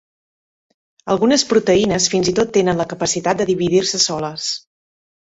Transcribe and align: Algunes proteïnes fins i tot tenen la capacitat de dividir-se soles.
Algunes 1.15 1.43
proteïnes 1.49 2.07
fins 2.13 2.31
i 2.31 2.33
tot 2.39 2.49
tenen 2.55 2.79
la 2.83 2.87
capacitat 2.93 3.43
de 3.43 3.47
dividir-se 3.51 4.01
soles. 4.07 4.47